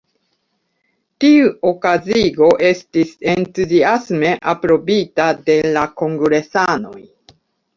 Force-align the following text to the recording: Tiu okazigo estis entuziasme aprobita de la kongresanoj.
Tiu 1.23 1.51
okazigo 1.71 2.47
estis 2.69 3.11
entuziasme 3.35 4.33
aprobita 4.55 5.29
de 5.51 5.59
la 5.77 5.85
kongresanoj. 6.05 6.99